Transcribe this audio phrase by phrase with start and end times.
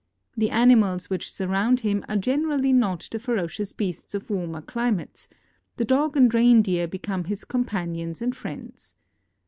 [0.35, 5.29] The animals which surround him are generally not the ferocious beasts of warmer climates;
[5.77, 8.95] the dog and reindeer become his companions and friends.